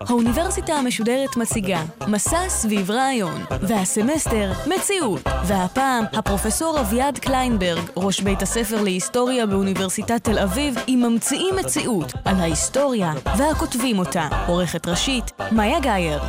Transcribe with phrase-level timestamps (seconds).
[0.00, 5.20] האוניברסיטה המשודרת מציגה מסע סביב רעיון, והסמסטר מציאות.
[5.46, 12.36] והפעם הפרופסור אביעד קליינברג, ראש בית הספר להיסטוריה באוניברסיטת תל אביב, עם ממציאים מציאות על
[12.36, 14.28] ההיסטוריה והכותבים אותה.
[14.46, 16.20] עורכת ראשית, מאיה גאייר.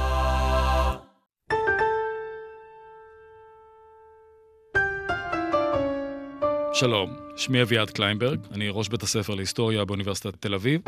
[6.73, 10.81] שלום, שמי אביעד קליינברג, אני ראש בית הספר להיסטוריה באוניברסיטת תל אביב.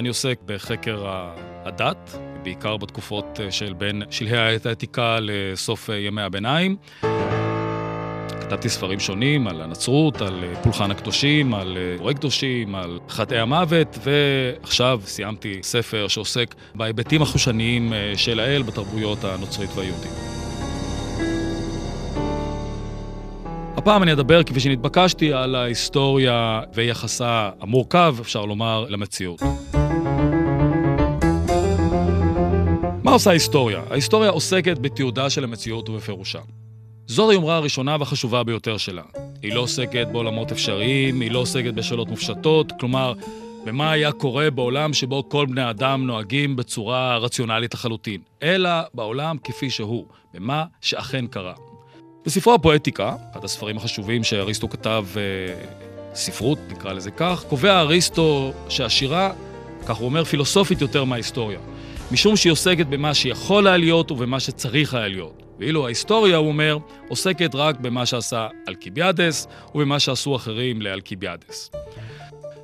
[0.00, 1.04] אני עוסק בחקר
[1.64, 6.76] הדת, בעיקר בתקופות אה, של בין שלהי העת העתיקה לסוף אה, ימי הביניים.
[8.40, 13.98] כתבתי ספרים שונים על הנצרות, על אה, פולחן הקדושים, על הורי קדושים, על חטאי המוות,
[14.02, 20.12] ועכשיו סיימתי ספר שעוסק בהיבטים החושניים של האל בתרבויות הנוצרית והיהודית.
[23.76, 29.42] הפעם אני אדבר, כפי שנתבקשתי, על ההיסטוריה ויחסה המורכב, אפשר לומר, למציאות.
[33.10, 33.82] מה עושה ההיסטוריה?
[33.90, 36.38] ההיסטוריה עוסקת בתיעודה של המציאות ובפירושה.
[37.06, 39.02] זאת היומרה הראשונה והחשובה ביותר שלה.
[39.42, 43.12] היא לא עוסקת בעולמות אפשריים, היא לא עוסקת בשאלות מופשטות, כלומר,
[43.64, 49.70] במה היה קורה בעולם שבו כל בני אדם נוהגים בצורה רציונלית לחלוטין, אלא בעולם כפי
[49.70, 51.54] שהוא, במה שאכן קרה.
[52.26, 55.22] בספרו הפואטיקה, אחד הספרים החשובים שאריסטו כתב, אה,
[56.14, 59.32] ספרות, נקרא לזה כך, קובע אריסטו שהשירה,
[59.86, 61.58] כך הוא אומר, פילוסופית יותר מההיסטוריה.
[62.12, 65.42] משום שהיא עוסקת במה שיכול היה להיות ובמה שצריך היה להיות.
[65.58, 66.78] ואילו ההיסטוריה, הוא אומר,
[67.08, 71.70] עוסקת רק במה שעשה אלקיביאדס ובמה שעשו אחרים לאלקיביאדס.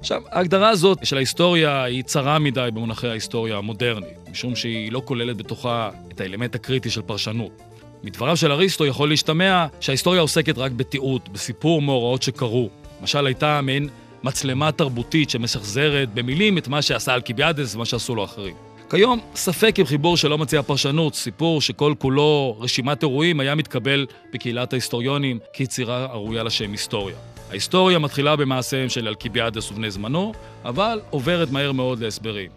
[0.01, 5.37] עכשיו, ההגדרה הזאת של ההיסטוריה היא צרה מדי במונחי ההיסטוריה המודרנית, משום שהיא לא כוללת
[5.37, 7.63] בתוכה את האלמנט הקריטי של פרשנות.
[8.05, 12.69] מדבריו של אריסטו יכול להשתמע שההיסטוריה עוסקת רק בתיעוד, בסיפור מאורעות שקרו.
[13.01, 13.89] למשל, הייתה מעין
[14.25, 18.66] מצלמה תרבותית שמשחזרת במילים את מה שעשה אלקיביאדס ומה שעשו לו אחרים.
[18.91, 24.73] כיום, ספק אם חיבור שלא מציע פרשנות, סיפור שכל כולו רשימת אירועים, היה מתקבל בקהילת
[24.73, 27.17] ההיסטוריונים כיצירה הראויה לשם היסטוריה.
[27.51, 30.33] ההיסטוריה מתחילה במעשיהם של אלקיביאדס ובני זמנו,
[30.65, 32.51] אבל עוברת מהר מאוד להסברים.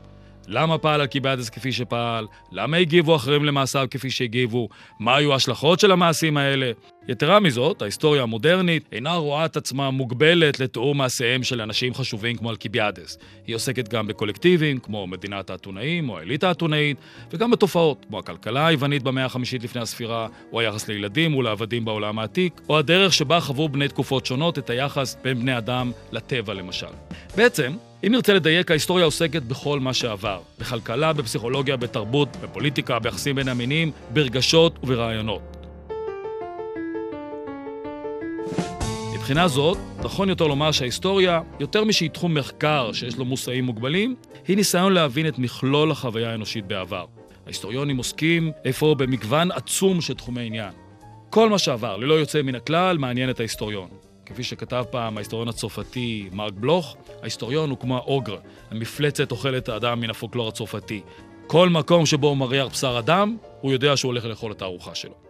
[0.47, 4.69] למה פעל אלקיבאדס כפי שפעל, למה הגיבו אחרים למעשיו כפי שהגיבו,
[4.99, 6.71] מה היו ההשלכות של המעשים האלה.
[7.07, 12.49] יתרה מזאת, ההיסטוריה המודרנית אינה רואה את עצמה מוגבלת לתיאור מעשיהם של אנשים חשובים כמו
[12.49, 13.17] אלקיביאדס.
[13.47, 16.97] היא עוסקת גם בקולקטיבים, כמו מדינת האתונאים או האליטה האתונאית,
[17.31, 22.61] וגם בתופעות, כמו הכלכלה היוונית במאה החמישית לפני הספירה, או היחס לילדים ולעבדים בעולם העתיק,
[22.69, 26.87] או הדרך שבה חוו בני תקופות שונות את היחס בין בני אדם לטבע למשל.
[27.35, 27.75] בעצם,
[28.07, 30.39] אם נרצה לדייק, ההיסטוריה עוסקת בכל מה שעבר.
[30.59, 35.58] בכלכלה, בפסיכולוגיה, בתרבות, בפוליטיקה, ביחסים בין המינים, ברגשות וברעיונות.
[39.29, 44.15] מבחינה זאת, נכון יותר לומר שההיסטוריה, יותר משהיא תחום מחקר שיש לו מושאים מוגבלים,
[44.47, 47.05] היא ניסיון להבין את מכלול החוויה האנושית בעבר.
[47.45, 50.71] ההיסטוריונים עוסקים אפוא במגוון עצום של תחומי עניין.
[51.29, 53.89] כל מה שעבר, ללא יוצא מן הכלל, מעניין את ההיסטוריון.
[54.25, 58.37] כפי שכתב פעם ההיסטוריון הצרפתי מרק בלוך, ההיסטוריון הוא כמו האוגר,
[58.71, 61.01] המפלצת אוכלת האדם מן הפולקלור הצרפתי.
[61.47, 65.28] כל מקום שבו הוא מריח בשר אדם, הוא יודע שהוא הולך לאכול את הארוחה שלו.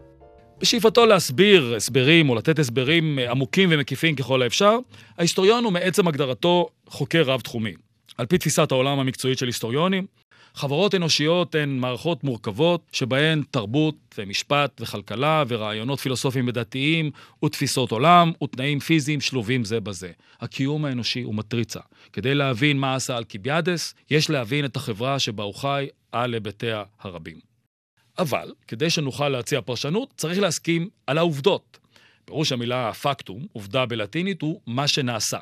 [0.62, 4.78] בשאיפתו להסביר הסברים או לתת הסברים עמוקים ומקיפים ככל האפשר,
[5.18, 7.74] ההיסטוריון הוא מעצם הגדרתו חוקר רב-תחומי.
[8.18, 10.06] על פי תפיסת העולם המקצועית של היסטוריונים,
[10.54, 17.12] חברות אנושיות הן מערכות מורכבות שבהן תרבות ומשפט וכלכלה ורעיונות פילוסופיים ודתיים
[17.46, 20.12] ותפיסות עולם ותנאים פיזיים שלובים זה בזה.
[20.42, 21.80] הקיום האנושי הוא מטריצה.
[22.14, 27.49] כדי להבין מה עשה אלקיביאדס, יש להבין את החברה שבה הוא חי על היבטיה הרבים.
[28.20, 31.80] אבל, כדי שנוכל להציע פרשנות, צריך להסכים על העובדות.
[32.26, 35.40] פירוש המילה פקטום, עובדה בלטינית, הוא מה שנעשה.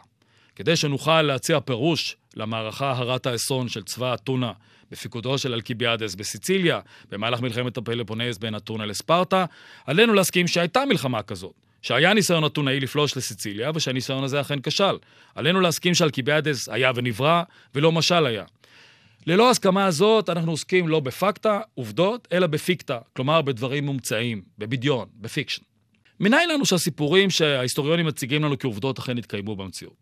[0.55, 4.51] כדי שנוכל להציע פירוש למערכה הרת האסון של צבא אתונה
[4.91, 6.79] בפיקודו של אלקיביאדס בסיציליה,
[7.11, 9.45] במהלך מלחמת הפלפונז בין אתונה לספרטה,
[9.85, 11.53] עלינו להסכים שהייתה מלחמה כזאת.
[11.81, 14.97] שהיה ניסיון אתונאי לפלוש לסיציליה, ושהניסיון הזה אכן כשל.
[15.35, 17.43] עלינו להסכים שאלקיביאדס היה ונברא,
[17.75, 18.43] ולא משל היה.
[19.27, 24.41] ללא הסכמה הזאת, אנחנו עוסקים לא ב facta, עובדות, אלא ב ficta, כלומר בדברים מומצאים,
[24.57, 25.61] בבדיון, ב fiction.
[26.19, 29.93] מניין לנו שהסיפורים שההיסטוריונים מציגים לנו כעובדות אכן התקיימו במציאות?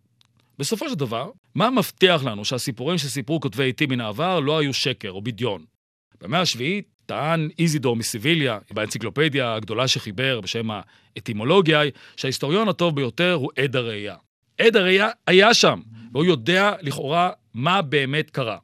[0.60, 5.12] בסופו של דבר, מה מבטיח לנו שהסיפורים שסיפרו כותבי עיתים מן העבר לא היו שקר
[5.12, 5.66] או בדיון?
[6.22, 11.82] במאה השביעית טען איזידור מסיביליה, באנציקלופדיה הגדולה שחיבר בשם האטימולוגיה,
[12.18, 14.16] שההיסטוריון הטוב ביותר הוא עד הראייה.
[14.58, 15.82] עד הראייה היה שם,
[16.12, 18.58] והוא יודע לכאורה מה באמת קרה.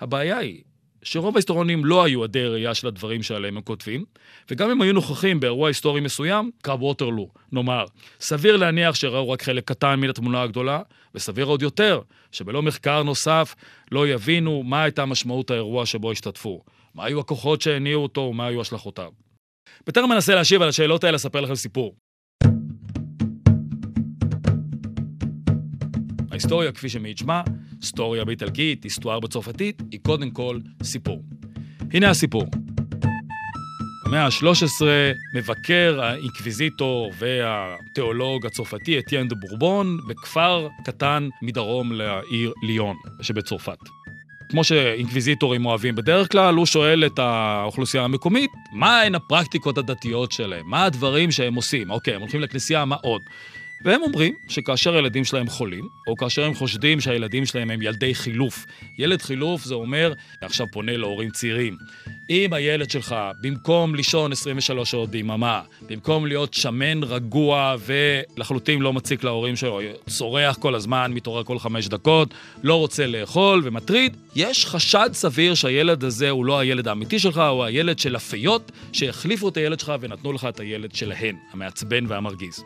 [0.00, 0.62] הבעיה היא
[1.02, 4.04] שרוב ההיסטוריונים לא היו עדי ראייה של הדברים שעליהם הם כותבים,
[4.50, 7.84] וגם אם היו נוכחים באירוע היסטורי מסוים, קרב ווטרלו, נאמר,
[8.20, 10.80] סביר להניח שראו רק חלק קטן מן התמונה הגדולה,
[11.14, 12.00] וסביר עוד יותר,
[12.32, 13.54] שבלא מחקר נוסף
[13.92, 16.62] לא יבינו מה הייתה משמעות האירוע שבו השתתפו,
[16.94, 19.10] מה היו הכוחות שהניעו אותו ומה היו השלכותיו.
[19.86, 21.96] בטרם אנסה להשיב על השאלות האלה, אספר לכם סיפור.
[26.30, 27.42] ההיסטוריה, כפי שמעיד שמה,
[27.80, 31.22] storia באיטלקית, histoire בצרפתית, היא קודם כל סיפור.
[31.92, 32.46] הנה הסיפור.
[34.06, 34.86] במאה ה-13
[35.34, 43.78] מבקר האינקוויזיטור והתיאולוג הצרפתי אתיאן דה בורבון בכפר קטן מדרום לעיר ליון שבצרפת.
[44.50, 50.70] כמו שאינקוויזיטורים אוהבים בדרך כלל, הוא שואל את האוכלוסייה המקומית, מה הן הפרקטיקות הדתיות שלהם?
[50.70, 51.90] מה הדברים שהם עושים?
[51.90, 53.22] אוקיי, הם הולכים לכנסייה, מה עוד?
[53.84, 58.66] והם אומרים שכאשר הילדים שלהם חולים, או כאשר הם חושדים שהילדים שלהם הם ילדי חילוף,
[58.98, 61.76] ילד חילוף זה אומר, עכשיו פונה להורים צעירים,
[62.30, 69.24] אם הילד שלך, במקום לישון 23 שעות ביממה, במקום להיות שמן, רגוע ולחלוטין לא מציק
[69.24, 75.10] להורים שלו, צורח כל הזמן, מתעורר כל חמש דקות, לא רוצה לאכול ומטריד, יש חשד
[75.12, 79.80] סביר שהילד הזה הוא לא הילד האמיתי שלך, הוא הילד של הפיות שהחליפו את הילד
[79.80, 82.64] שלך ונתנו לך את הילד שלהן, המעצבן והמרגיז.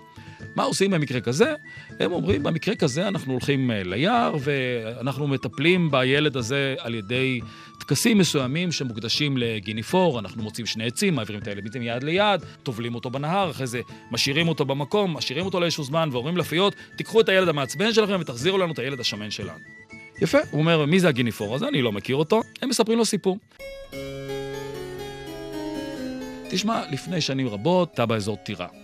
[0.57, 1.55] מה עושים במקרה כזה?
[2.01, 7.41] הם אומרים, במקרה כזה אנחנו הולכים אה, ליער ואנחנו מטפלים בילד הזה על ידי
[7.81, 13.11] טקסים מסוימים שמוקדשים לגיניפור, אנחנו מוצאים שני עצים, מעבירים את הילד מיד ליד, טובלים אותו
[13.11, 17.49] בנהר, אחרי זה משאירים אותו במקום, משאירים אותו לאיזשהו זמן ואומרים לפיות, תיקחו את הילד
[17.49, 19.59] המעצבן שלכם ותחזירו לנו את הילד השמן שלנו.
[20.23, 21.69] יפה, הוא אומר, מי זה הגיניפור הזה?
[21.69, 22.43] אני לא מכיר אותו.
[22.63, 23.39] הם מספרים לו סיפור.
[26.51, 28.82] תשמע, לפני שנים רבות, הייתה באזור טירה.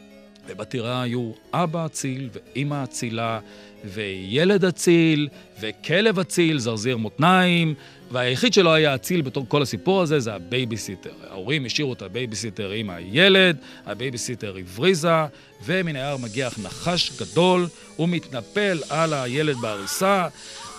[0.48, 3.40] ובטירה היו אבא אציל ואימא אצילה
[3.84, 5.28] וילד אציל
[5.60, 7.74] וכלב אציל, זרזיר מותניים,
[8.10, 11.10] והיחיד שלא היה אציל בתוך כל הסיפור הזה זה הבייביסיטר.
[11.30, 13.56] ההורים השאירו את הבייביסיטר עם הילד,
[13.86, 15.24] הבייביסיטר הבריזה,
[15.64, 17.66] ומן היער מגיח נחש גדול,
[17.96, 20.28] הוא מתנפל על הילד בעריסה.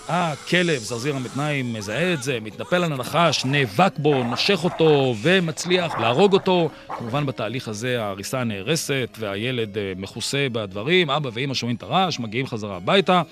[0.08, 6.32] הכלב, זרזיר המתניים, מזהה את זה, מתנפל על הנחש, נאבק בו, נושך אותו ומצליח להרוג
[6.32, 6.70] אותו.
[6.98, 12.46] כמובן בתהליך הזה ההריסה נהרסת והילד אה, מכוסה בדברים, אבא ואימא שומעים את הרעש, מגיעים
[12.46, 13.22] חזרה הביתה.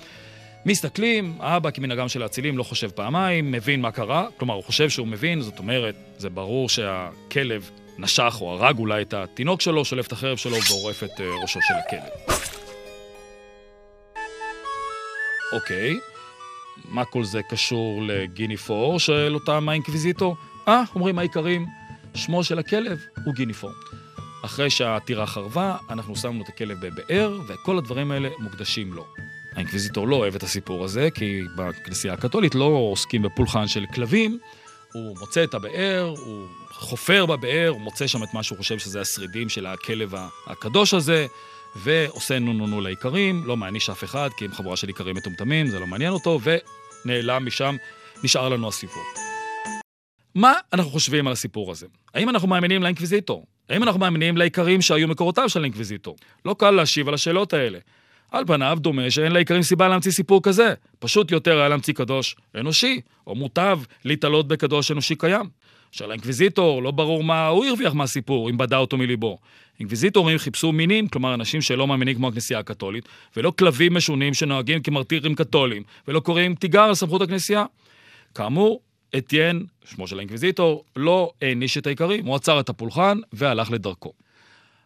[0.65, 5.07] מסתכלים, האבא כמנהגם של האצילים לא חושב פעמיים, מבין מה קרה, כלומר הוא חושב שהוא
[5.07, 10.11] מבין, זאת אומרת, זה ברור שהכלב נשך או הרג אולי את התינוק שלו, שולף את
[10.11, 12.39] החרב שלו ועורף את אה, ראשו של הכלב.
[15.53, 15.99] אוקיי,
[16.85, 18.99] מה כל זה קשור לגיני פור?
[18.99, 20.35] שואל אותם האינקוויזיטור.
[20.67, 21.65] אה, אומרים האיכרים,
[22.15, 23.71] שמו של הכלב הוא גיני פור.
[24.45, 29.05] אחרי שהטירה חרבה, אנחנו שמנו את הכלב בבאר, וכל הדברים האלה מוקדשים לו.
[29.55, 34.39] האינקוויזיטור לא אוהב את הסיפור הזה, כי בכנסייה הקתולית לא עוסקים בפולחן של כלבים.
[34.93, 39.01] הוא מוצא את הבאר, הוא חופר בבאר, הוא מוצא שם את מה שהוא חושב שזה
[39.01, 40.13] השרידים של הכלב
[40.47, 41.27] הקדוש הזה,
[41.75, 45.67] ועושה נו נו נו לאיכרים, לא מעניש אף אחד, כי הם חבורה של איכרים מטומטמים,
[45.67, 46.39] זה לא מעניין אותו,
[47.05, 47.75] ונעלם משם,
[48.23, 49.03] נשאר לנו הסיפור.
[50.35, 51.87] מה אנחנו חושבים על הסיפור הזה?
[52.13, 53.45] האם אנחנו מאמינים לאינקוויזיטור?
[53.69, 56.15] האם אנחנו מאמינים לאיכרים שהיו מקורותיו של האינקוויזיטור?
[56.45, 57.79] לא קל להשיב על השאלות האלה.
[58.31, 60.73] על פניו דומה שאין לאיכרים סיבה להמציא סיפור כזה.
[60.99, 65.49] פשוט יותר היה להמציא קדוש אנושי, או מוטב להיתלות בקדוש אנושי קיים.
[65.91, 69.37] אשר לאינקוויזיטור, לא ברור מה הוא הרוויח מהסיפור, אם בדה אותו מליבו.
[69.79, 75.35] אינקוויזיטורים חיפשו מינים, כלומר אנשים שלא מאמינים כמו הכנסייה הקתולית, ולא כלבים משונים שנוהגים כמרטירים
[75.35, 77.65] קתולים, ולא קוראים תיגר על סמכות הכנסייה.
[78.35, 78.81] כאמור,
[79.17, 84.13] אתיין, שמו של האינקוויזיטור, לא העניש את האיכרים, הוא עצר את הפולחן והלך לדרכו.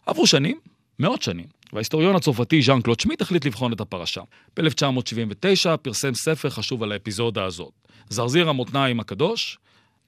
[0.06, 0.60] עברו שנים,
[1.00, 4.22] מאות שנים, וההיסטוריון הצרפתי ז'אן קלוד שמיט החליט לבחון את הפרשה.
[4.58, 7.72] ב-1979 פרסם ספר חשוב על האפיזודה הזאת.
[8.10, 9.58] זרזיר המותניים הקדוש,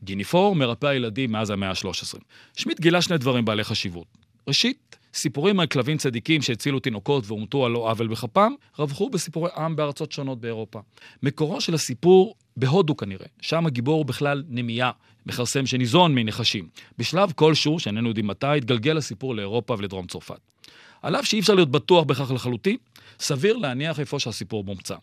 [0.04, 2.20] גיניפור, מרפא הילדים מאז המאה ה-13.
[2.58, 4.08] שמיט גילה שני דברים בעלי חשיבות.
[4.48, 9.76] ראשית, סיפורים על כלבים צדיקים שהצילו תינוקות והומתו על לא עוול בכפם, רווחו בסיפורי עם
[9.76, 10.80] בארצות שונות באירופה.
[11.24, 14.92] מקורו של הסיפור בהודו כנראה, שם הגיבור הוא בכלל נמייה,
[15.26, 16.68] מכרסם שניזון מנחשים.
[16.98, 20.40] בשלב כלשהו, שאיננו יודעים מתי, התגלגל הסיפור לאירופה ולדרום צרפת.
[21.02, 22.78] על אף שאי אפשר להיות בטוח בכך לחלוטין,
[23.20, 24.96] סביר להניח איפה שהסיפור מומצא.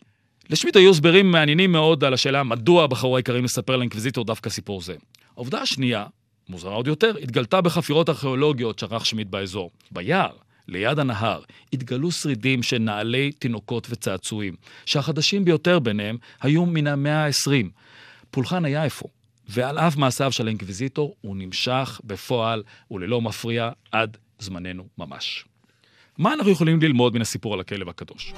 [0.49, 4.95] לשמיט היו הסברים מעניינים מאוד על השאלה מדוע בחרו העיקרים לספר לאינקוויזיטור דווקא סיפור זה.
[5.35, 6.05] העובדה השנייה,
[6.49, 9.71] מוזרה עוד יותר, התגלתה בחפירות ארכיאולוגיות שערך שמיט באזור.
[9.91, 10.31] ביער,
[10.67, 11.41] ליד הנהר,
[11.73, 17.67] התגלו שרידים של נעלי תינוקות וצעצועים, שהחדשים ביותר ביניהם היו מן המאה ה-20.
[18.31, 19.05] פולחן היה איפה,
[19.49, 25.45] ועל אף מעשיו של האינקוויזיטור, הוא נמשך בפועל וללא מפריע עד זמננו ממש.
[26.17, 28.33] מה אנחנו יכולים ללמוד מן הסיפור על הכלב הקדוש?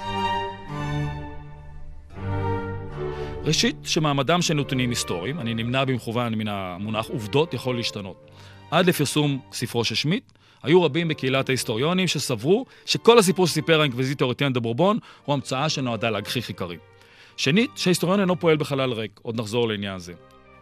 [3.46, 8.30] ראשית, שמעמדם של נתונים היסטוריים, אני נמנע במכוון מן המונח עובדות, יכול להשתנות.
[8.70, 14.52] עד לפרסום ספרו של שמיט, היו רבים בקהילת ההיסטוריונים שסברו שכל הסיפור שסיפר האינקוויזיטור אתיאן
[14.52, 16.78] דה בורבון הוא המצאה שנועדה להגחיך איכרים.
[17.36, 20.12] שנית, שההיסטוריון אינו פועל בחלל ריק, עוד נחזור לעניין זה.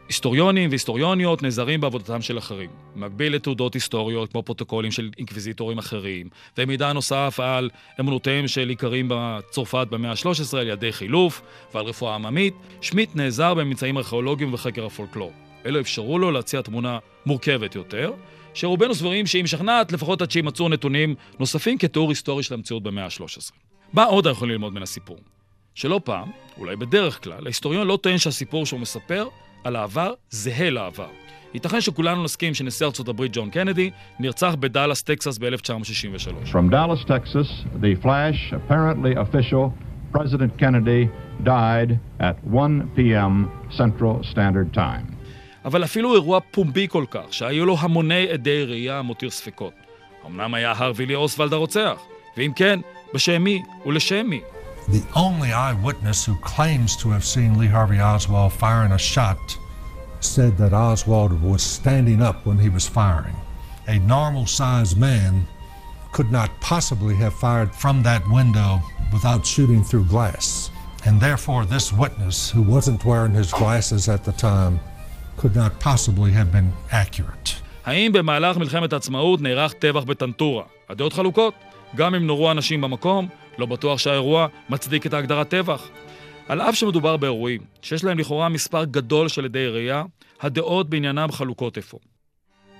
[0.08, 6.92] היסטוריונים והיסטוריוניות נעזרים בעבודתם של אחרים, במקביל לתעודות היסטוריות כמו פרוטוקולים של אינקוויזיטורים אחרים, ומידע
[6.92, 7.70] נוסף על
[8.00, 11.42] אמונותיהם של איכרים בצרפת במאה ה-13 על ידי חילוף
[11.74, 15.32] ועל רפואה עממית, שמיט נעזר בממצאים ארכיאולוגיים וחקר הפולקלור.
[15.66, 18.12] אלו אפשרו לו להציע תמונה מורכבת יותר,
[18.54, 23.52] שרובנו סבורים שהיא משכנעת לפחות עד שימצאו נתונים נוספים כתיאור היסטורי של המציאות במאה ה-13.
[23.92, 25.18] מה עוד אנחנו יכולים ללמוד מן הסיפור?
[25.74, 29.28] שלא פעם, אולי בדרך כלל, ההיסטוריון לא טוען שהסיפור שהוא מספר
[29.64, 31.08] על העבר זהה לעבר.
[31.54, 33.90] ייתכן שכולנו נסכים שנשיא ארצות הברית ג'ון קנדי
[34.20, 36.52] נרצח בדאלאס, טקסס ב-1963.
[36.52, 37.48] From Dallas, Texas,
[37.82, 39.72] the flash, apparently official,
[40.12, 41.08] President Kennedy
[41.44, 43.48] died at 1 p.m.
[43.70, 45.14] Central Standard Time.
[45.64, 49.72] אבל אפילו אירוע פומבי כל כך, שהיו לו המוני עדי ראייה מותיר ספקות.
[50.26, 52.00] אמנם היה הרווי אוסוולד הרוצח,
[52.36, 52.80] ואם כן,
[53.14, 54.40] בשם מי ולשם מי?
[54.87, 59.57] The only eyewitness who claims to have seen Lee Harvey Oswald firing a shot
[60.19, 63.35] said that Oswald was standing up when he was firing.
[63.87, 65.47] A normal sized man
[66.11, 68.81] could not possibly have fired from that window
[69.13, 70.71] without shooting through glass.
[71.05, 74.79] And therefore, this witness, who wasn't wearing his glasses at the time,
[75.37, 77.61] could not possibly have been accurate.
[77.85, 80.63] האם במהלך מלחמת העצמאות נערך טבח בטנטורה?
[80.89, 81.53] הדעות חלוקות.
[81.95, 83.27] גם אם נורו אנשים במקום,
[83.58, 85.88] לא בטוח שהאירוע מצדיק את ההגדרת טבח.
[86.48, 90.02] על אף שמדובר באירועים שיש להם לכאורה מספר גדול של עדי ראייה,
[90.40, 91.98] הדעות בעניינם חלוקות אפוא.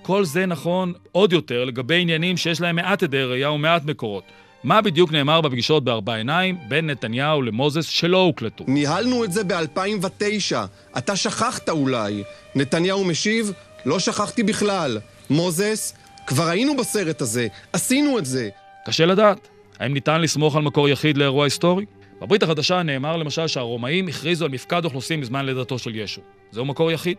[0.03, 4.25] כל זה נכון עוד יותר לגבי עניינים שיש להם מעט עדי ראייה ומעט מקורות.
[4.65, 8.65] מה בדיוק נאמר בפגישות בארבע עיניים בין נתניהו למוזס שלא הוקלטו?
[8.69, 10.57] ניהלנו את זה ב-2009.
[10.99, 12.23] אתה שכחת אולי.
[12.55, 13.53] נתניהו משיב,
[13.87, 14.99] לא שכחתי בכלל.
[15.31, 15.95] מוזס,
[16.27, 18.49] כבר היינו בסרט הזה, עשינו את זה.
[18.87, 19.54] קשה לדעת.
[19.79, 21.85] האם ניתן לסמוך על מקור יחיד לאירוע היסטורי?
[22.21, 26.21] בברית החדשה נאמר למשל שהרומאים הכריזו על מפקד אוכלוסין בזמן לידתו של ישו.
[26.51, 27.17] זהו מקור יחיד.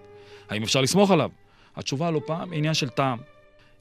[0.50, 1.30] האם אפשר לסמוך עליו?
[1.76, 3.18] התשובה לא פעם עניין של טעם.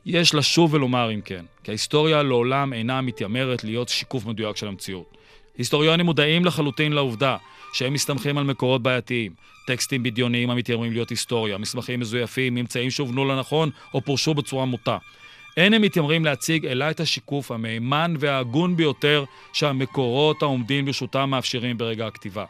[0.06, 5.16] יש לשוב ולומר אם כן, כי ההיסטוריה לעולם אינה מתיימרת להיות שיקוף מדויק של המציאות.
[5.58, 7.36] היסטוריונים מודעים לחלוטין לעובדה
[7.72, 9.32] שהם מסתמכים על מקורות בעייתיים,
[9.66, 14.98] טקסטים בדיוניים המתיימרים להיות היסטוריה, מסמכים מזויפים, ממצאים שהובנו לנכון או פורשו בצורה מוטה.
[15.56, 22.06] אין הם מתיימרים להציג אלא את השיקוף המהימן וההגון ביותר שהמקורות העומדים ברשותם מאפשרים ברגע
[22.06, 22.44] הכתיבה.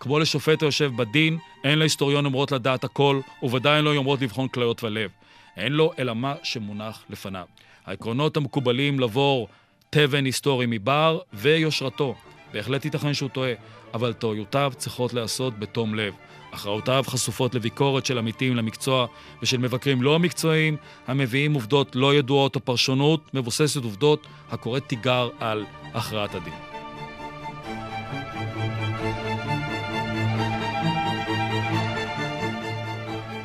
[0.00, 5.10] כמו לשופט היושב בדין, אין להיסטוריון אומרות לדעת הכל, וודאי לא יאמרות לבחון כליות ולב.
[5.56, 7.44] אין לו אלא מה שמונח לפניו.
[7.86, 9.48] העקרונות המקובלים לבור
[9.90, 12.14] תבן היסטורי מבר ויושרתו.
[12.52, 13.52] בהחלט ייתכן שהוא טועה,
[13.94, 16.14] אבל טעויותיו צריכות להיעשות בתום לב.
[16.52, 19.06] הכרעותיו חשופות לביקורת של עמיתים למקצוע
[19.42, 20.76] ושל מבקרים לא מקצועיים,
[21.06, 25.64] המביאים עובדות לא ידועות או פרשנות מבוססת עובדות הקוראת תיגר על
[25.94, 26.54] הכרעת הדין.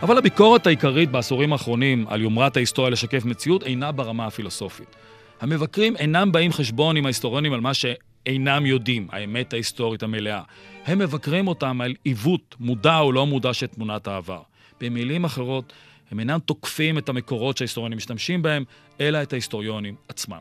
[0.03, 4.95] אבל הביקורת העיקרית בעשורים האחרונים על יומרת ההיסטוריה לשקף מציאות אינה ברמה הפילוסופית.
[5.41, 10.41] המבקרים אינם באים חשבון עם ההיסטוריונים על מה שאינם יודעים, האמת ההיסטורית המלאה.
[10.85, 14.41] הם מבקרים אותם על עיוות, מודע או לא מודע של תמונת העבר.
[14.81, 15.73] במילים אחרות,
[16.11, 18.63] הם אינם תוקפים את המקורות שההיסטוריונים משתמשים בהם,
[18.99, 20.39] אלא את ההיסטוריונים עצמם.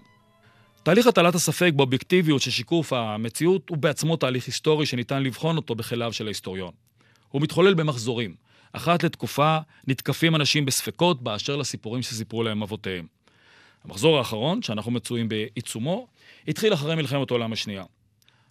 [0.83, 6.13] תהליך הטלת הספק באובייקטיביות של שיקוף המציאות הוא בעצמו תהליך היסטורי שניתן לבחון אותו בכליו
[6.13, 6.73] של ההיסטוריון.
[7.29, 8.35] הוא מתחולל במחזורים.
[8.73, 13.07] אחת לתקופה נתקפים אנשים בספקות באשר לסיפורים שסיפרו להם אבותיהם.
[13.85, 16.07] המחזור האחרון, שאנחנו מצויים בעיצומו,
[16.49, 17.85] התחיל אחרי מלחמת העולם השנייה.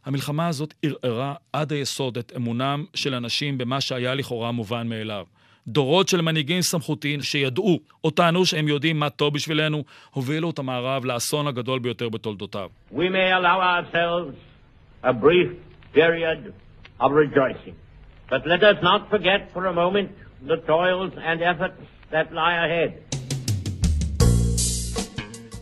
[0.05, 5.25] המלחמה הזאת ערערה עד היסוד את אמונם של אנשים במה שהיה לכאורה מובן מאליו.
[5.67, 11.05] דורות של מנהיגים סמכותיים שידעו או טענו שהם יודעים מה טוב בשבילנו, הובילו את המערב
[11.05, 12.69] לאסון הגדול ביותר בתולדותיו.
[12.93, 14.35] We may allow ourselves
[15.03, 15.49] a brief
[15.93, 16.53] period
[16.99, 17.75] of rejoicing.
[18.29, 20.09] But let us not forget for a moment
[20.51, 21.81] the toils and efforts
[22.11, 22.91] that lie ahead.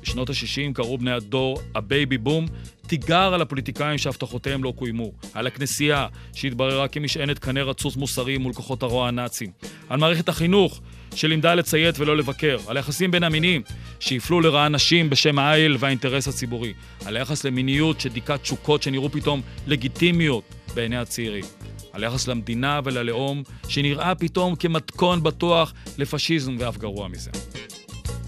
[0.02, 2.46] בשנות ה-60 קראו בני הדור ה baby boom
[2.90, 8.84] תיגר על הפוליטיקאים שהבטחותיהם לא קוימו, על הכנסייה שהתבררה כמשענת קנה רצוץ מוסרי מול כוחות
[8.84, 9.52] הרוע הנאצים,
[9.90, 10.82] על מערכת החינוך
[11.16, 13.62] שלימדה לציית ולא לבקר, על היחסים בין המינים
[14.00, 16.74] שהפלו לרעה נשים בשם העיל והאינטרס הציבורי,
[17.06, 20.44] על היחס למיניות שדיכא תשוקות שנראו פתאום לגיטימיות
[20.76, 21.46] בעיני הצעירים.
[21.94, 27.32] על יחס למדינה וללאום, שנראה פתאום כמתכון בטוח לפשיזם ואף גרוע מזה.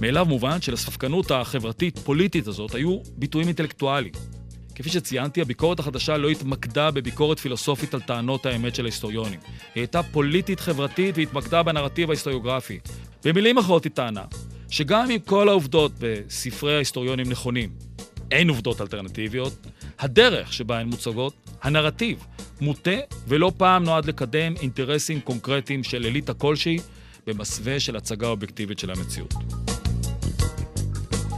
[0.02, 4.31] מאליו מובן שלספקנות החברתית-פוליטית הזאת היו ביטויים אינטלקטואליים.
[4.76, 9.40] כפי שציינתי, הביקורת החדשה לא התמקדה בביקורת פילוסופית על טענות האמת של ההיסטוריונים.
[9.76, 12.80] היא הייתה פוליטית-חברתית והתמקדה בנרטיב ההיסטוריוגרפי.
[13.26, 14.24] במילים אחרות היא טענה
[14.70, 17.70] שגם אם כל העובדות בספרי ההיסטוריונים נכונים,
[18.32, 19.54] אין עובדות אלטרנטיביות,
[20.00, 22.26] הדרך שבה הן מוצגות, הנרטיב,
[22.62, 22.98] מוטה
[23.28, 26.78] ולא פעם נועד לקדם אינטרסים קונקרטיים של אליטה כלשהי
[27.28, 29.34] במסווה של הצגה אובייקטיבית של המציאות.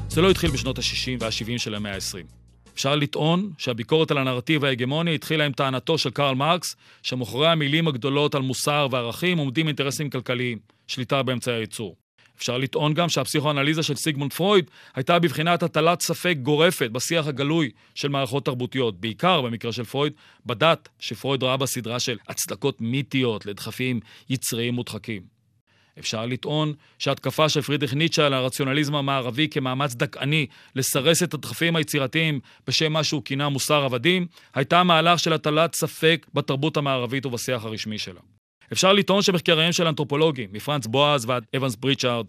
[0.09, 2.42] זה לא התחיל בשנות ה-60 וה-70 של המאה ה-20.
[2.73, 8.35] אפשר לטעון שהביקורת על הנרטיב ההגמוני התחילה עם טענתו של קרל מרקס, שמאחורי המילים הגדולות
[8.35, 11.95] על מוסר וערכים עומדים אינטרסים כלכליים, שליטה באמצעי הייצור.
[12.37, 14.65] אפשר לטעון גם שהפסיכואנליזה של סיגמונד פרויד
[14.95, 20.13] הייתה בבחינת הטלת ספק גורפת בשיח הגלוי של מערכות תרבותיות, בעיקר במקרה של פרויד,
[20.45, 23.99] בדת שפרויד ראה בסדרה של הצדקות מיתיות לדחפים
[24.29, 25.32] יצריים מודחקים.
[25.99, 30.45] אפשר לטעון שהתקפה של פרידריך ניטשה על הרציונליזם המערבי כמאמץ דכאני
[30.75, 36.25] לסרס את הדחפים היצירתיים בשם מה שהוא כינה מוסר עבדים, הייתה מהלך של הטלת ספק
[36.33, 38.19] בתרבות המערבית ובשיח הרשמי שלה.
[38.73, 42.25] אפשר לטעון שמחקריהם של אנתרופולוגים, מפרנץ בועז ועד אבנס בריצ'ארד,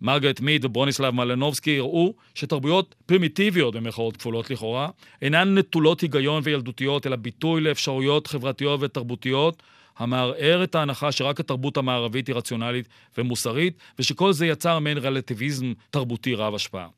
[0.00, 4.88] מרגרט מיד וברוניסלב מלנובסקי הראו שתרבויות פרימיטיביות במרכאות כפולות לכאורה
[5.22, 9.62] אינן נטולות היגיון וילדותיות אלא ביטוי לאפשרויות חברתיות ותרבותיות
[9.98, 12.88] המערער את ההנחה שרק התרבות המערבית היא רציונלית
[13.18, 16.88] ומוסרית, ושכל זה יצר מעין רלטיביזם תרבותי רב השפעה.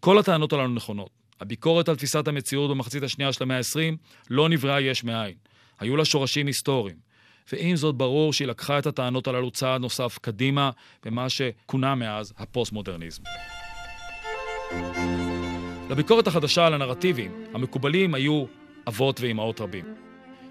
[0.00, 1.10] כל הטענות הללו נכונות.
[1.40, 3.96] הביקורת על תפיסת המציאות במחצית השנייה של המאה ה-20
[4.30, 5.34] לא נבראה יש מאין.
[5.80, 6.96] היו לה שורשים היסטוריים.
[7.52, 10.70] ועם זאת ברור שהיא לקחה את הטענות הללו צעד נוסף קדימה
[11.04, 13.22] במה שכונה מאז הפוסט-מודרניזם.
[15.90, 18.44] לביקורת החדשה על הנרטיבים המקובלים היו
[18.88, 20.05] אבות ואימהות רבים.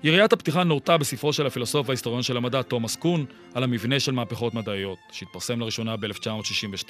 [0.05, 4.53] יריית הפתיחה נורתה בספרו של הפילוסוף וההיסטוריון של המדע תומאס קון על המבנה של מהפכות
[4.53, 6.89] מדעיות, שהתפרסם לראשונה ב-1962.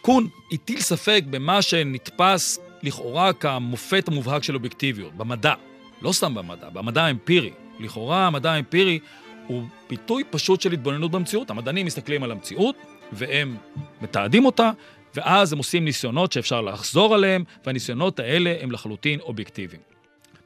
[0.00, 5.54] קון הטיל ספק במה שנתפס לכאורה כמופת המובהק של אובייקטיביות, במדע.
[6.02, 7.50] לא סתם במדע, במדע האמפירי.
[7.80, 8.98] לכאורה המדע האמפירי
[9.46, 11.50] הוא ביטוי פשוט של התבוננות במציאות.
[11.50, 12.76] המדענים מסתכלים על המציאות
[13.12, 13.56] והם
[14.02, 14.70] מתעדים אותה,
[15.14, 19.82] ואז הם עושים ניסיונות שאפשר לחזור עליהם, והניסיונות האלה הם לחלוטין אובייקטיביים.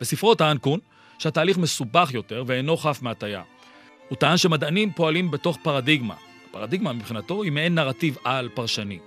[0.01, 0.81] בספרו טען קון
[1.18, 3.42] שהתהליך מסובך יותר ואינו חף מהטיה.
[4.09, 6.14] הוא טען שמדענים פועלים בתוך פרדיגמה.
[6.50, 8.98] הפרדיגמה מבחינתו היא מעין נרטיב על פרשני.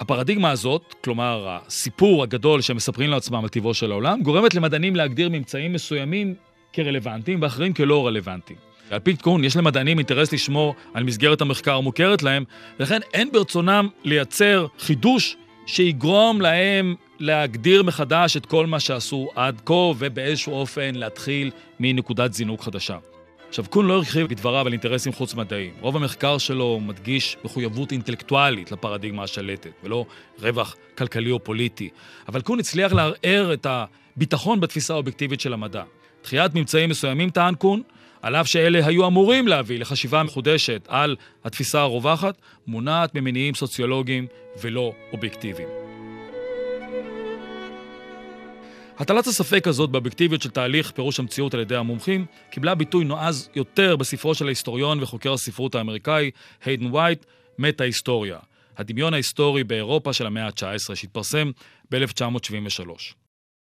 [0.00, 5.28] הפרדיגמה הזאת, כלומר הסיפור הגדול שהם מספרים לעצמם על טבעו של העולם, גורמת למדענים להגדיר
[5.28, 6.34] ממצאים מסוימים
[6.72, 8.58] כרלוונטיים ואחרים כלא רלוונטיים.
[8.90, 12.44] על פי קון, יש למדענים אינטרס לשמור על מסגרת המחקר המוכרת להם,
[12.80, 19.74] ולכן אין ברצונם לייצר חידוש שיגרום להם להגדיר מחדש את כל מה שעשו עד כה,
[19.74, 22.96] ובאיזשהו אופן להתחיל מנקודת זינוק חדשה.
[23.48, 25.72] עכשיו, קון לא הרחיב בדבריו על אינטרסים חוץ-מדעיים.
[25.80, 30.06] רוב המחקר שלו מדגיש מחויבות אינטלקטואלית לפרדיגמה השלטת, ולא
[30.42, 31.88] רווח כלכלי או פוליטי.
[32.28, 35.82] אבל קון הצליח לערער את הביטחון בתפיסה האובייקטיבית של המדע.
[36.24, 37.82] דחיית ממצאים מסוימים, טען קון,
[38.22, 42.34] על אף שאלה היו אמורים להביא לחשיבה מחודשת על התפיסה הרווחת,
[42.66, 44.26] מונעת ממניעים סוציולוגיים
[44.62, 45.68] ולא אובייקטיביים.
[48.98, 53.96] הטלת הספק הזאת באובייקטיביות של תהליך פירוש המציאות על ידי המומחים קיבלה ביטוי נועז יותר
[53.96, 56.30] בספרו של ההיסטוריון וחוקר הספרות האמריקאי
[56.64, 57.26] היידן וייט,
[57.58, 58.38] מטה היסטוריה,
[58.78, 61.50] הדמיון ההיסטורי באירופה של המאה ה-19 שהתפרסם
[61.90, 63.14] ב-1973.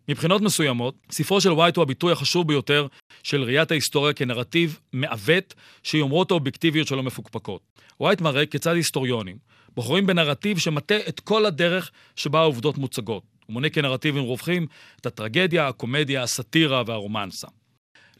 [0.09, 2.87] מבחינות מסוימות, ספרו של וייט הוא הביטוי החשוב ביותר
[3.23, 7.61] של ראיית ההיסטוריה כנרטיב מעוות שיומרות האובייקטיביות שלו מפוקפקות.
[8.01, 9.37] וייט מראה כיצד היסטוריונים
[9.75, 13.23] בוחרים בנרטיב שמטה את כל הדרך שבה העובדות מוצגות.
[13.45, 14.67] הוא מונה כנרטיבים רווחים
[15.01, 17.47] את הטרגדיה, הקומדיה, הסאטירה והרומנסה.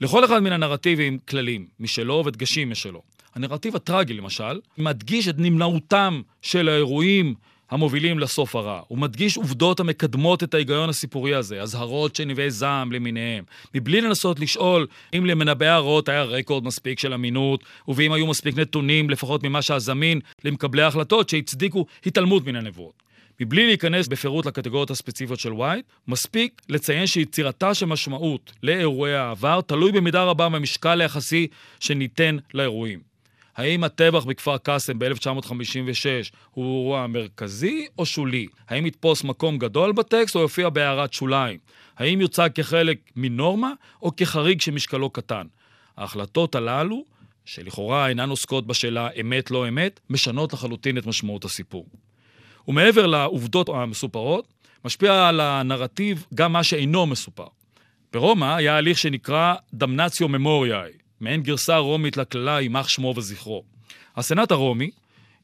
[0.02, 3.02] לכל אחד מן הנרטיבים כללים משלו ודגשים משלו.
[3.36, 7.36] הנרטיב הטרגי, למשל, מדגיש את נמנעותם של האירועים
[7.74, 8.82] המובילים לסוף הרע.
[8.88, 13.44] הוא מדגיש עובדות המקדמות את ההיגיון הסיפורי הזה, אזהרות של נביאי זעם למיניהם,
[13.76, 19.10] מבלי לנסות לשאול אם למנבאי הרעות היה רקורד מספיק של אמינות, ואם היו מספיק נתונים,
[19.10, 23.04] לפחות ממה שהזמין, למקבלי ההחלטות שהצדיקו התעלמות מן הנבואות.
[23.42, 29.92] מבלי להיכנס בפירוט לקטגוריות הספציפיות של וייט, מספיק לציין שיצירתה של משמעות לאירועי העבר תלוי
[29.92, 31.48] במידה רבה במשקל היחסי
[31.80, 33.13] שניתן לאירועים.
[33.56, 38.48] האם הטבח בכפר קאסם ב-1956 הוא אירוע מרכזי או שולי?
[38.70, 41.60] האם יתפוס מקום גדול בטקסט או יופיע בהערת שוליים?
[41.98, 45.48] האם יוצג כחלק מנורמה או כחריג שמשקלו קטן?
[45.98, 47.06] ההחלטות הללו,
[47.46, 51.86] שלכאורה אינן עוסקות בשאלה אמת לא אמת, משנות לחלוטין את משמעות הסיפור.
[52.68, 54.48] ומעבר לעובדות המסופרות,
[54.86, 57.48] משפיע על הנרטיב גם מה שאינו מסופר.
[58.14, 60.92] ברומא היה הליך שנקרא דמנציו ממוריאי,
[61.24, 63.64] מעין גרסה רומית לקללה יימח שמו וזכרו.
[64.16, 64.90] הסנאט הרומי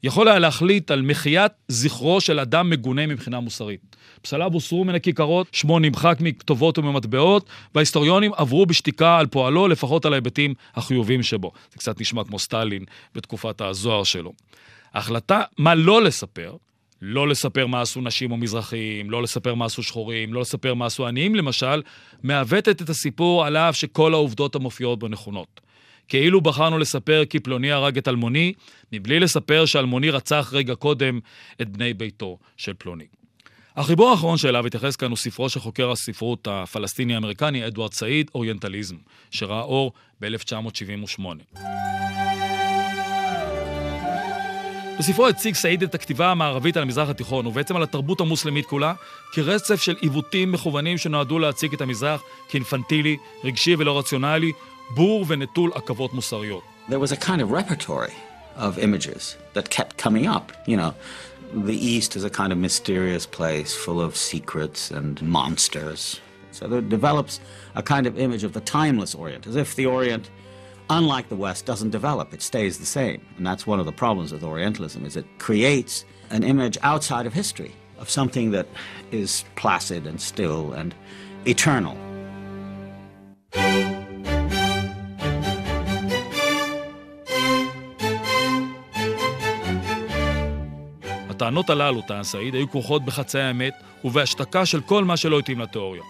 [0.03, 3.95] יכול היה להחליט על מחיית זכרו של אדם מגונה מבחינה מוסרית.
[4.21, 10.13] פסליו הוסרו מן הכיכרות, שמו נמחק מכתובות וממטבעות, וההיסטוריונים עברו בשתיקה על פועלו, לפחות על
[10.13, 11.51] ההיבטים החיוביים שבו.
[11.71, 14.33] זה קצת נשמע כמו סטלין בתקופת הזוהר שלו.
[14.93, 16.55] ההחלטה מה לא לספר,
[17.01, 20.85] לא לספר מה עשו נשים או מזרחיים, לא לספר מה עשו שחורים, לא לספר מה
[20.85, 21.81] עשו עניים למשל,
[22.23, 25.61] מעוותת את הסיפור על אף שכל העובדות המופיעות בו נכונות.
[26.09, 28.53] כאילו בחרנו לספר כי פלוני הרג את אלמוני,
[28.93, 31.19] מבלי לספר שאלמוני רצח רגע קודם
[31.61, 33.05] את בני ביתו של פלוני.
[33.75, 38.95] החיבור האחרון שאליו התייחס כאן הוא ספרו של חוקר הספרות הפלסטיני-אמריקני אדוארד סעיד, אוריינטליזם,
[39.31, 41.21] שראה אור ב-1978.
[44.99, 48.93] בספרו הציג סעיד את הכתיבה המערבית על המזרח התיכון, ובעצם על התרבות המוסלמית כולה,
[49.31, 54.51] כרצף של עיוותים מכוונים שנועדו להציג את המזרח כאינפנטילי, רגשי ולא רציונלי,
[54.94, 56.62] בור ונטול עכבות מוסריות.
[56.88, 58.12] There was a kind of repertory
[58.56, 60.94] of images that kept coming up, you know.
[61.52, 66.20] The East is a kind of mysterious place full of secrets and monsters.
[66.50, 67.40] So there develops
[67.74, 70.30] a kind of image of the timeless Orient, as if the Orient,
[70.90, 73.20] unlike the West, doesn't develop, it stays the same.
[73.36, 77.32] And that's one of the problems with Orientalism, is it creates an image outside of
[77.32, 78.66] history, of something that
[79.10, 80.94] is placid and still and
[81.46, 81.96] eternal.
[91.49, 96.03] הטענות הללו, טען סעיד, היו כרוכות בחצאי האמת ובהשתקה של כל מה שלא התאים לתיאוריה.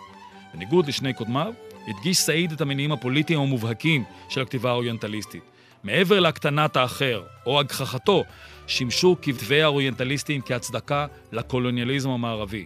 [0.53, 1.53] בניגוד לשני קודמיו,
[1.87, 5.43] הדגיש סעיד את המניעים הפוליטיים המובהקים של הכתיבה האוריינטליסטית.
[5.83, 8.23] מעבר להקטנת האחר או הגחכתו,
[8.67, 12.65] שימשו כתבי האוריינטליסטים כהצדקה לקולוניאליזם המערבי.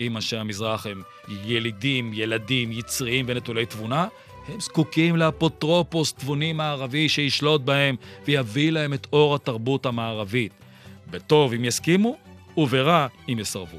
[0.00, 4.06] אם אנשי המזרח הם ילידים, ילדים, יצריים ונטולי תבונה,
[4.48, 10.52] הם זקוקים לאפוטרופוס תבוני מערבי שישלוט בהם ויביא להם את אור התרבות המערבית.
[11.10, 12.16] בטוב אם יסכימו,
[12.56, 13.78] וברע אם יסרבו.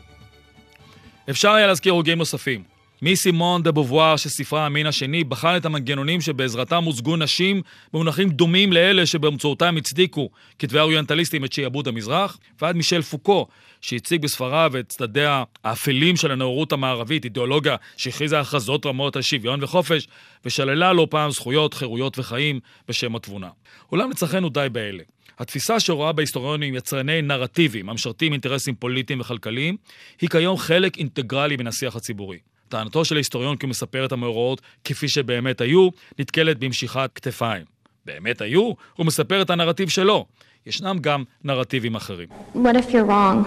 [1.30, 2.76] אפשר היה להזכיר הוגים נוספים.
[3.02, 7.62] מסימון דה בובואר שספרה המין השני בחן את המנגנונים שבעזרתם הוצגו נשים
[7.94, 13.48] במונחים דומים לאלה שבאמצעותם הצדיקו כתבי האוריינטליסטים את שיעבוד המזרח, ועד מישל פוקו
[13.82, 20.08] שהציג בספריו את צדדיה האפלים של הנאורות המערבית, אידיאולוגיה שהכריזה הכרזות רמות על שוויון וחופש,
[20.46, 23.50] ושללה לא פעם זכויות, חירויות וחיים בשם התבונה.
[23.92, 25.04] אולם לצרכנו די באלה.
[25.40, 29.78] התפיסה שרואה בהיסטוריונים יצרני נרטיבים המשרתים אינטרסים פוליטיים וכלכליים,
[30.22, 32.38] היא כיום חלק אינטגרלי מן השיח הציבורי.
[32.70, 37.66] טענתו של ההיסטוריון כי הוא מספר את המאורעות כפי שבאמת היו, נתקלת במשיכת כתפיים.
[38.06, 38.72] באמת היו?
[38.96, 40.26] הוא מספר את הנרטיב שלו.
[40.66, 42.28] ישנם גם נרטיבים אחרים.
[42.56, 43.46] What if you're wrong?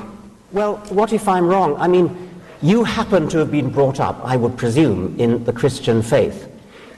[0.55, 1.77] Well, what if I'm wrong?
[1.79, 2.09] I mean,
[2.63, 6.48] you happen to have been brought up, I would presume, in the Christian faith.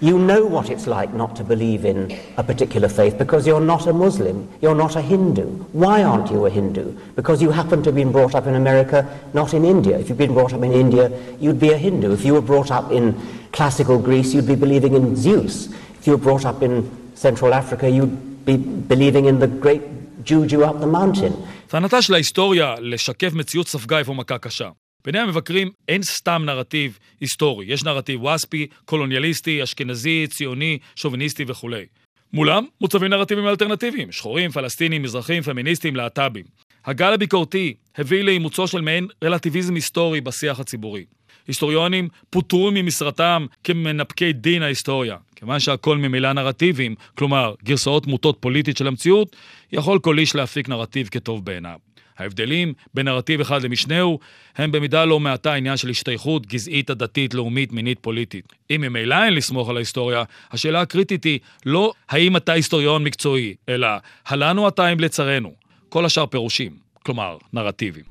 [0.02, 3.88] You know what it's like not to believe in a particular faith because you're not
[3.88, 5.46] a Muslim, you're not a Hindu.
[5.72, 6.98] Why aren't you a Hindu?
[7.16, 9.98] Because you happen to have been brought up in America, not in India.
[9.98, 12.12] If you'd been brought up in India, you'd be a Hindu.
[12.12, 13.16] If you were brought up in
[13.54, 15.70] classical Greece, you'd be believing in Zeus.
[16.00, 16.74] If you were brought up in
[17.16, 19.82] Central Africa, you'd be believing in the great
[20.26, 21.34] juju up the mountain.
[21.68, 24.70] טענתה של ההיסטוריה לשקף מציאות ספגה איפה מכה קשה.
[25.05, 31.87] בעיני המבקרים אין סתם נרטיב היסטורי, יש נרטיב ווספי, קולוניאליסטי, אשכנזי, ציוני, שוביניסטי וכולי.
[32.33, 36.45] מולם מוצבים נרטיבים אלטרנטיביים, שחורים, פלסטינים, מזרחים, פמיניסטים, להט"בים.
[36.85, 41.05] הגל הביקורתי הביא לאימוצו של מעין רלטיביזם היסטורי בשיח הציבורי.
[41.49, 45.17] היסטוריונים פוטרו ממשרתם כמנפקי דין ההיסטוריה.
[45.37, 49.37] כיוון שהכל ממילא נרטיבים, כלומר גרסאות מוטות פוליטית של המציאות,
[49.73, 51.90] יכול כל איש להפיק נרטיב כטוב בעיניו.
[52.19, 54.19] ההבדלים בין נרטיב אחד למשנהו
[54.57, 58.53] הם במידה לא מעטה עניין של השתייכות גזעית, עדתית, לאומית, מינית, פוליטית.
[58.71, 63.89] אם ממילא אין לסמוך על ההיסטוריה, השאלה הקריטית היא לא האם אתה היסטוריון מקצועי, אלא
[64.27, 65.55] הלנו אתה אם לצרינו.
[65.89, 68.05] כל השאר פירושים, כלומר נרטיבים.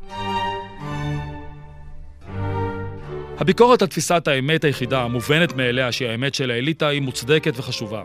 [3.38, 8.04] הביקורת על תפיסת האמת היחידה, המובנת מאליה שהיא האמת של האליטה, היא מוצדקת וחשובה.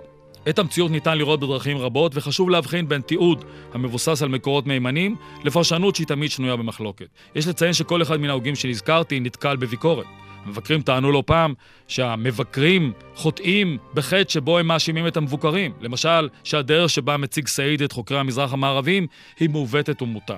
[0.48, 5.94] את המציאות ניתן לראות בדרכים רבות, וחשוב להבחין בין תיעוד המבוסס על מקורות מהימנים, לפרשנות
[5.96, 7.06] שהיא תמיד שנויה במחלוקת.
[7.34, 10.06] יש לציין שכל אחד מן ההוגים שנזכרתי נתקל בביקורת.
[10.44, 11.54] המבקרים טענו לא פעם
[11.88, 15.72] שהמבקרים חוטאים בחטא שבו הם מאשימים את המבוקרים.
[15.80, 19.06] למשל, שהדרך שבה מציג סעיד את חוקרי המזרח המערבים
[19.40, 20.36] היא מעוותת ומוטה.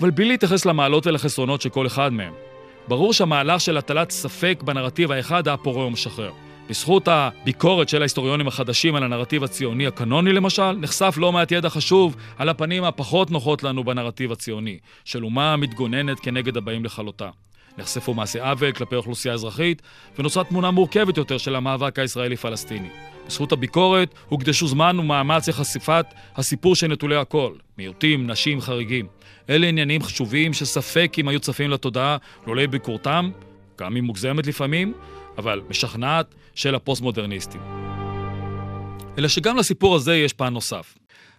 [0.00, 2.32] אבל בלי להתייחס למעלות ולחסרונות של כל אחד מהם,
[2.88, 6.45] ברור שהמהלך של הטלת ספק בנרטיב האחד היה פורה ומשחרר.
[6.68, 12.16] בזכות הביקורת של ההיסטוריונים החדשים על הנרטיב הציוני הקנוני למשל, נחשף לא מעט ידע חשוב
[12.36, 17.30] על הפנים הפחות נוחות לנו בנרטיב הציוני, של אומה המתגוננת כנגד הבאים לכלותה.
[17.78, 19.82] נחשפו מעשי עוול כלפי אוכלוסייה אזרחית,
[20.18, 22.88] ונוצרה תמונה מורכבת יותר של המאבק הישראלי-פלסטיני.
[23.26, 29.06] בזכות הביקורת הוקדשו זמן ומאמץ לחשיפת הסיפור של נטולי הכל, מיעוטים, נשים, חריגים.
[29.50, 33.30] אלה עניינים חשובים שספק אם היו צפים לתודעה לולא ביקורתם,
[33.78, 34.92] גם אם מוגזמת לפעמים,
[35.38, 37.60] אבל משכנעת של הפוסט-מודרניסטים.
[39.18, 40.94] אלא שגם לסיפור הזה יש פן נוסף.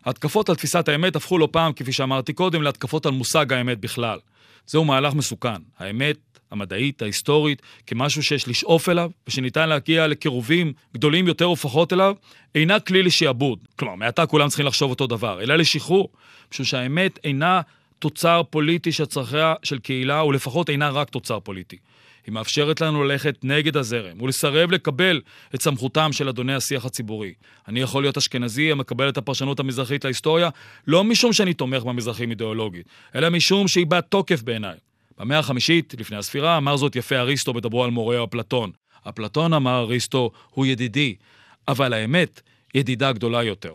[0.05, 4.19] ההתקפות על תפיסת האמת הפכו לא פעם, כפי שאמרתי קודם, להתקפות על מושג האמת בכלל.
[4.67, 5.61] זהו מהלך מסוכן.
[5.79, 6.17] האמת
[6.51, 12.15] המדעית, ההיסטורית, כמשהו שיש לשאוף אליו, ושניתן להגיע לקירובים גדולים יותר ופחות אליו,
[12.55, 13.59] אינה כלי לשעבוד.
[13.75, 16.09] כלומר, מעתה כולם צריכים לחשוב אותו דבר, אלא לשחרור.
[16.53, 17.61] משום שהאמת אינה
[17.99, 21.77] תוצר פוליטי של צרכיה של קהילה, ולפחות אינה רק תוצר פוליטי.
[22.27, 25.21] היא מאפשרת לנו ללכת נגד הזרם ולסרב לקבל
[25.55, 27.33] את סמכותם של אדוני השיח הציבורי.
[27.67, 30.49] אני יכול להיות אשכנזי המקבל את הפרשנות המזרחית להיסטוריה,
[30.87, 32.85] לא משום שאני תומך במזרחים אידיאולוגית,
[33.15, 34.77] אלא משום שהיא בת תוקף בעיניי.
[35.17, 38.71] במאה החמישית, לפני הספירה, אמר זאת יפה אריסטו בדברו על מורה אפלטון.
[39.09, 41.15] אפלטון אמר אריסטו, הוא ידידי,
[41.67, 42.41] אבל האמת,
[42.75, 43.73] ידידה גדולה יותר.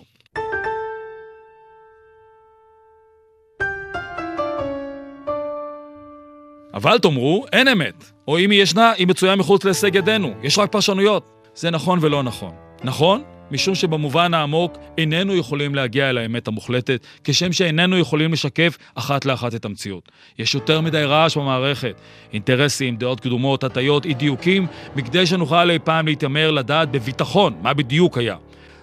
[6.75, 8.05] אבל תאמרו, אין אמת.
[8.29, 10.33] או אם היא ישנה, היא מצויה מחוץ להישג ידינו.
[10.43, 11.25] יש רק פרשנויות.
[11.55, 12.53] זה נכון ולא נכון.
[12.85, 13.23] נכון?
[13.51, 19.55] משום שבמובן העמוק איננו יכולים להגיע אל האמת המוחלטת, כשם שאיננו יכולים לשקף אחת לאחת
[19.55, 20.13] את המציאות.
[20.39, 21.95] יש יותר מדי רעש במערכת,
[22.33, 28.19] אינטרסים, דעות קדומות, הטיות, אי דיוקים, מכדי שנוכל אי פעם להתיימר לדעת בביטחון מה בדיוק
[28.19, 28.37] היה.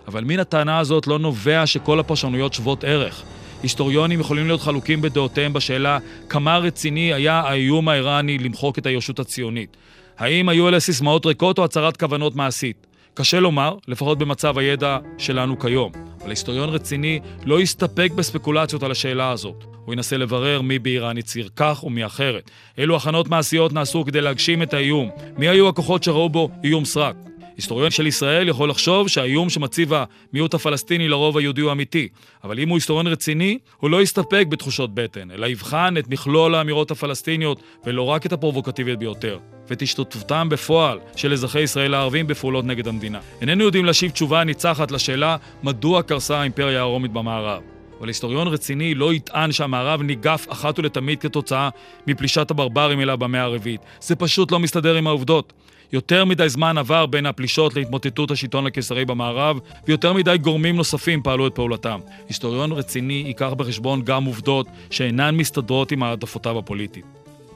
[0.08, 3.24] אבל מן הטענה הזאת לא נובע שכל הפרשנויות שוות ערך.
[3.64, 5.98] היסטוריונים יכולים להיות חלוקים בדעותיהם בשאלה
[6.30, 9.78] כמה רציני היה האיום האיראני למחוק את הישות הציונית.
[10.18, 12.88] האם היו אלה סיסמאות ריקות או הצהרת כוונות מעשית?
[13.14, 15.92] קשה לומר, לפחות במצב הידע שלנו כיום.
[16.22, 19.64] אבל היסטוריון רציני לא יסתפק בספקולציות על השאלה הזאת.
[19.86, 22.52] הוא ינסה לברר מי באיראן הצהיר כך ומי אחרת.
[22.78, 25.10] אילו הכנות מעשיות נעשו כדי להגשים את האיום?
[25.38, 27.29] מי היו הכוחות שראו בו איום סרק?
[27.60, 32.08] היסטוריון של ישראל יכול לחשוב שהאיום שמציב המיעוט הפלסטיני לרוב היהודי הוא אמיתי,
[32.44, 36.92] אבל אם הוא היסטוריון רציני, הוא לא יסתפק בתחושות בטן, אלא יבחן את מכלול האמירות
[36.92, 42.88] הפלסטיניות, ולא רק את הפרובוקטיביות ביותר, ואת השתתפותם בפועל של אזרחי ישראל הערבים בפעולות נגד
[42.88, 43.20] המדינה.
[43.42, 47.62] איננו יודעים להשיב תשובה ניצחת לשאלה מדוע קרסה האימפריה הרומית במערב.
[48.00, 51.70] אבל היסטוריון רציני לא יטען שהמערב ניגף אחת ולתמיד כתוצאה
[52.08, 53.82] מפלישת הברברים אליו במאה הרביעית.
[54.02, 55.54] זה פשוט לא מסתדר עם העובדות.
[55.94, 61.48] יותר מדי זמן עבר בין הפלישות להתמוטטות השלטון הקיסרי במערב, ויותר מדי גורמים נוספים פעלו
[61.48, 62.00] את פעולתם.
[62.28, 67.06] היסטוריון רציני ייקח בחשבון גם עובדות שאינן מסתדרות עם העדפותיו הפוליטית.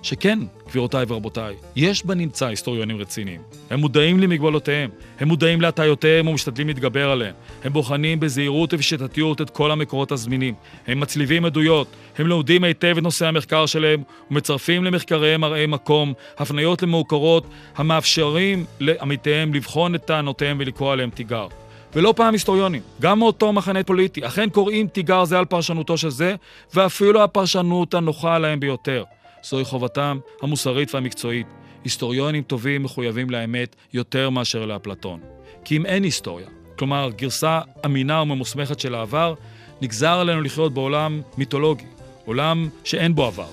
[0.04, 3.42] שכן, גבירותיי ורבותיי, יש בנמצא היסטוריונים רציניים.
[3.70, 4.90] הם מודעים למגבלותיהם,
[5.20, 7.34] הם מודעים להטיותיהם ומשתדלים להתגבר עליהם.
[7.64, 10.54] הם בוחנים בזהירות ובשיטתיות את כל המקורות הזמינים.
[10.88, 11.88] הם מצליבים עדויות,
[12.18, 19.54] הם לומדים היטב את נושאי המחקר שלהם ומצרפים למחקריהם מראי מקום, הפניות למעוקרות המאפשרים לעמיתיהם
[19.54, 21.48] לבחון את טענותיהם ולקרוא עליהם תיגר.
[21.96, 26.36] ולא פעם היסטוריונים, גם מאותו מחנה פוליטי, אכן קוראים תיגר זה על פרשנותו של זה,
[26.74, 29.04] ואפילו הפרשנות הנוחה להם ביותר.
[29.44, 31.48] זוהי חובתם המוסרית והמקצועית.
[31.84, 35.20] היסטוריונים טובים מחויבים לאמת יותר מאשר לאפלטון.
[35.66, 39.34] כי אם אין היסטוריה, כלומר גרסה אמינה וממוסמכת של העבר,
[39.82, 41.86] נגזר עלינו לחיות בעולם מיתולוגי,
[42.26, 43.48] עולם שאין בו עבר.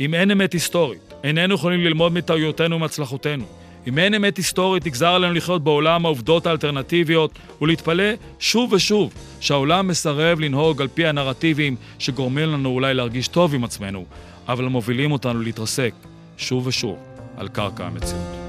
[0.00, 3.59] אם אין אמת היסטורית, איננו יכולים ללמוד מטעויותינו ומהצלחותינו.
[3.90, 8.04] אם אין אמת היסטורית, נגזר עלינו לחיות בעולם העובדות האלטרנטיביות ולהתפלא
[8.38, 14.04] שוב ושוב שהעולם מסרב לנהוג על פי הנרטיבים שגורמים לנו אולי להרגיש טוב עם עצמנו,
[14.48, 15.92] אבל מובילים אותנו להתרסק
[16.36, 16.98] שוב ושוב
[17.36, 18.39] על קרקע המציאות.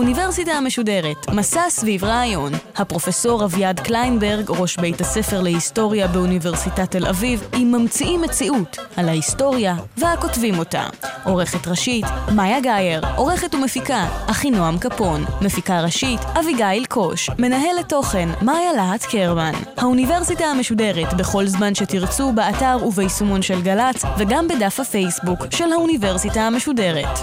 [0.00, 2.52] האוניברסיטה המשודרת, מסע סביב רעיון.
[2.76, 9.76] הפרופסור אביעד קליינברג, ראש בית הספר להיסטוריה באוניברסיטת תל אביב, עם ממציאי מציאות על ההיסטוריה
[9.96, 10.86] והכותבים אותה.
[11.24, 15.24] עורכת ראשית, מאיה גאייר, עורכת ומפיקה, אחינועם קפון.
[15.40, 17.30] מפיקה ראשית, אביגיל קוש.
[17.38, 19.52] מנהלת תוכן, מאיה להט קרמן.
[19.76, 27.18] האוניברסיטה המשודרת, בכל זמן שתרצו, באתר וביישומון של גל"צ, וגם בדף הפייסבוק של האוניברסיטה המשודרת.